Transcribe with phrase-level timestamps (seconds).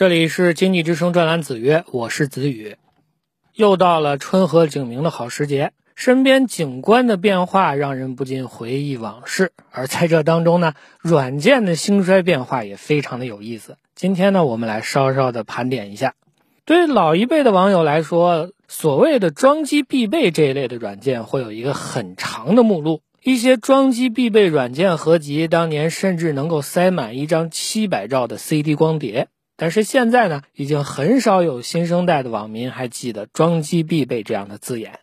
[0.00, 2.76] 这里是经济之声专栏子曰，我是子宇。
[3.54, 9.52] 又到了春和景明的好时节，身边景观的变化让人不禁回忆往事。
[9.70, 13.76] 而在这当中呢，软件的兴衰变化也非常的有意思。
[13.94, 16.14] 今天呢，我们来稍稍的盘点一下。
[16.64, 23.02] 对老一辈的网友来说，所谓的装机必备这一类的软件会有一个很长的目录。
[23.22, 29.28] 一些装机必备软件合集，当年甚至能够塞满一张七百兆的 CD 光碟。
[29.60, 35.00] 但是现在呢，已经很少有新生代的网民还记得“装机必备”这样的字眼。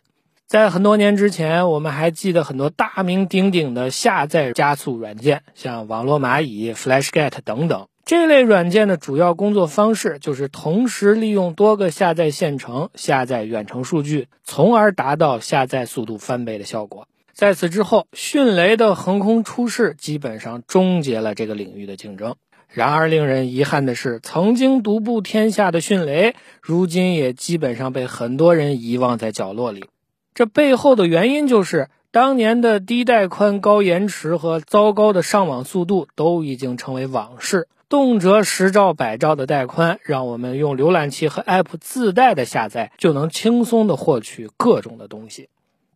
[0.48, 7.86] 在很多年之前，我们还记得很多大名鼎鼎的下载加速软件，像网络蚂蚁、FlashGet 等等。
[8.04, 17.06] 这类软件的主要工作方式就是同时利用多个下载线程下载远程数据，从而达到下载速度翻倍的效果。
[17.32, 22.34] 在此之后，迅雷的横空出世基本上终结了这个领域的竞争。
[22.70, 29.86] 然而，令人遗憾的是，曾经独步天下的迅雷，如今也基本上被很多人遗忘在角落里。
[30.34, 37.68] 这背后的原因就是，当年的低带宽、高延迟和糟糕的上网速度都已经成为往事。
[37.88, 45.48] 动辄十兆、百兆的带宽，让我们用浏览器和 App 自带的下载，就能轻松的获取各种的东西。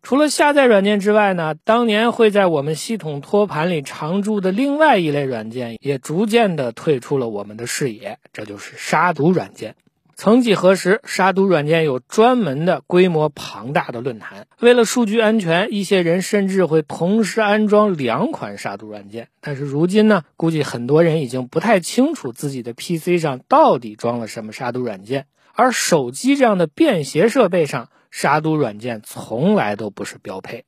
[0.03, 8.19] 除了下载软件之外呢，当年会在我们系统托盘里常驻的另外一类软件，也逐渐的退出了我们的视野。
[8.33, 9.75] 这就是杀毒软件。
[10.15, 14.45] 曾几何时，杀毒软件有专门的、规模庞大的论坛。
[14.59, 19.29] 为了数据安全，一些人甚至会同时安装两款杀毒软件。
[19.39, 27.87] 但是如今呢，估计很多人已经不太清楚自己的 PC 上到底装了什么杀毒软件，而手机这样的便携设备上。
[28.13, 30.65] 杀毒软件从来都不是标配，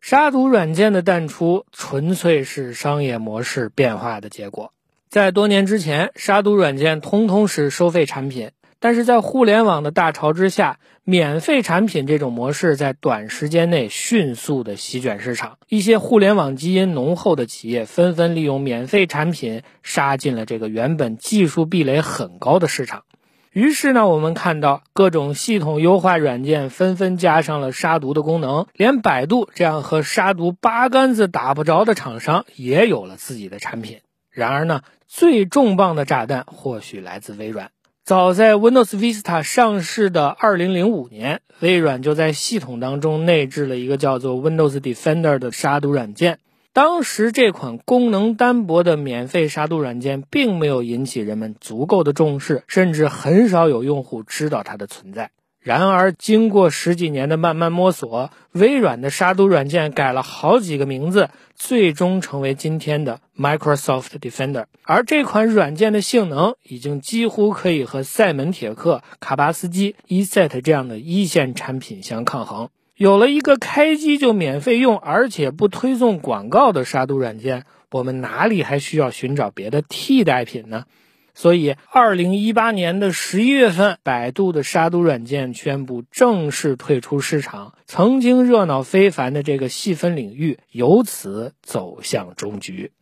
[0.00, 4.72] 杀毒软件的淡出纯粹是商业模式变化的结果。
[5.08, 15.58] 在多年之前，杀毒软件通通是收费产品，但是在互联网的大潮之下，免费产品这种模式在短时间内迅速的席卷市场。
[15.68, 23.02] 一些互联网基因浓厚的企业纷纷利用免费产品杀进了这个原本技术壁垒很高的市场。
[23.54, 34.00] 于是呢，我们看到各种系统优化软件纷纷加上了杀毒的功能，连百度这样和杀毒八竿子打不着的厂商也有了自己的产品。
[34.32, 37.70] 然而呢，最重磅的炸弹或许来自微软。
[38.02, 46.40] 早在 Windows Vista 上市的2005年，微软就在系统当中内置了一个叫做 Windows Defender 的杀毒软件。
[46.74, 55.30] 当时这款功能单薄的免费杀毒软件并没有引起人们足够的重视，甚至很少有用户知道它的存在。
[55.60, 64.64] 然而，经过十几年的慢慢摸索，微软的杀毒软件改了好几个名字，最终成为今天的 Microsoft Defender。
[64.82, 72.68] 而这款软件的性能已经几乎可以和赛门铁克、卡巴斯基、ESET 这样的一线产品相抗衡。
[72.96, 80.84] 有了一个开机就免费用，而且不推送广告的杀毒软件，我们哪里还需要寻找别的替代品呢？
[81.34, 92.92] 所以，二零一八年的十一月份，百度的杀毒软件宣布正式退出市场，曾经热闹非凡的这个细分领域由此走向终局。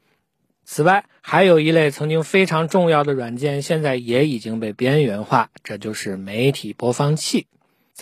[0.65, 7.47] 此外，还有一类曾经非常重要的软件，现在也已经被边缘化，这就是媒体播放器。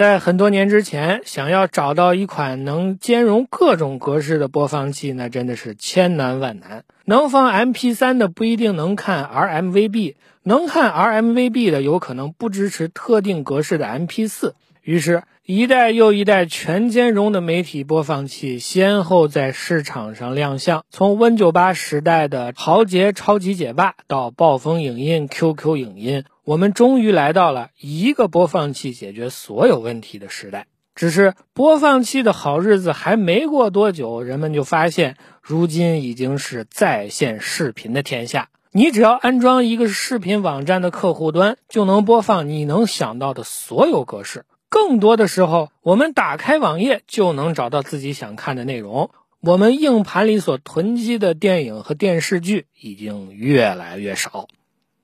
[0.00, 6.84] 在很多年之前，想要找到一款能兼容各种格式的播放器，那真的是千难万难。
[7.05, 14.53] 能放 MP3 的不一定能看 RMVB，能看 RMVB 的有可能不支持特定格式的 MP4。
[14.82, 20.84] 于是，一代又一代全兼容的媒体播放器先后在市场上亮相。
[20.91, 26.24] 从 Win98 时代的豪杰超级解霸到暴风影音、QQ 影音。
[26.44, 30.66] 我们终于来到了一个播放器解决所有问题的时代。
[30.94, 38.48] 只是播放器的好日子还没过多久，人们就发现，如今已经是在线视频的天下。
[38.72, 44.44] 你只要安装一个视频网站的客户端，就能播放你能想到的所有格式。
[44.70, 49.11] 更多的时候，我们打开网页就能找到自己想看的内容。
[49.40, 54.46] 我们硬盘里所囤积的电影和电视剧已经越来越少。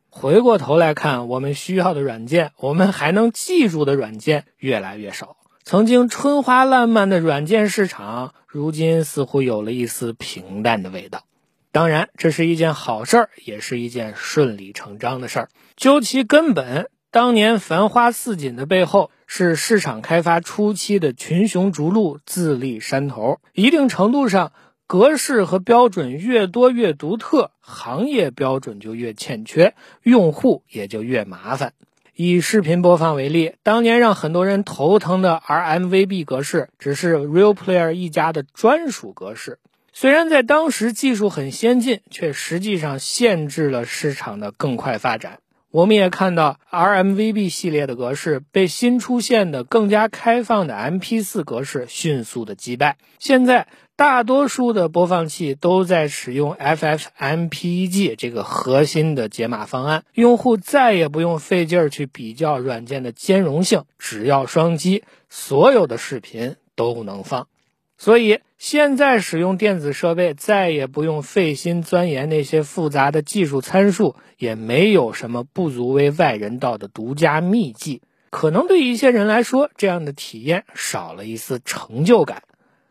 [0.08, 5.36] 回过头来看，我们需要的软件，我们还能记住的软件越来越少。
[5.64, 11.24] 曾经春花烂漫的软件市场，如今似乎有了一丝平淡的味道。
[11.72, 15.48] 当然，这是一件好事儿，也是一件顺理成章的事儿。
[15.76, 23.40] 究其根本，当年繁花似锦的背后，是市场开发初期的群雄逐鹿、自立山头。
[23.52, 24.52] 一定程度上，
[24.86, 31.72] 格式和标准越多越独特，行业标准就越欠缺，用户也就越麻烦。
[32.14, 39.58] 以视频播放为例，当年让很多人头疼的 RMVB 格式，只是 RealPlayer 一家的专属格式。
[39.92, 45.40] 虽然在当时技术很先进，却实际上限制了市场的更快发展。
[45.76, 52.96] 我们也看到 RMVB 系列的格式被新出现的更加开放的 MP4 格式迅速的击败。
[53.18, 67.48] 现在大多数的播放器都在使用 FFmpeg 这个核心的解码方案，用户再也不用费劲儿去比较软件的兼容性，只要双击，所有的视频都能放。
[67.98, 78.02] 所以现在使用电子设备，再也不用费心钻研那些复杂的技术参数，也没有什么不足为外人道的独家秘技。
[78.30, 82.42] 可能对一些人来说，这样的体验少了一丝成就感。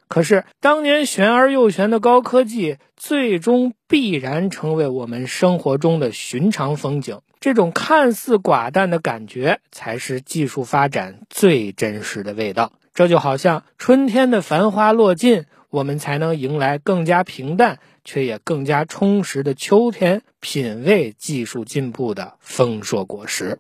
[0.08, 7.20] 可是，当年玄而又玄的高科技，最终必然成为我们生活中的寻常风景。
[7.40, 12.72] 这种看似寡淡的感觉，才是技术发展最真实的味道。
[12.96, 23.60] 这就好像春天的繁花落尽，我们才能迎来更加平淡却也更加充实的秋天，品味技术进步的丰硕果实。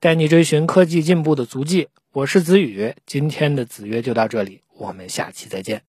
[0.00, 2.94] 带你追寻科技进步的足迹，我是子宇。
[3.04, 5.82] 今天的子曰就到这里，我们下期再见。